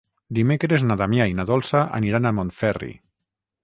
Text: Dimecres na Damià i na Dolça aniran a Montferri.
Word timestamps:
Dimecres 0.37 0.85
na 0.87 0.97
Damià 1.03 1.29
i 1.33 1.37
na 1.41 1.47
Dolça 1.53 1.85
aniran 2.01 2.31
a 2.33 2.37
Montferri. 2.41 2.95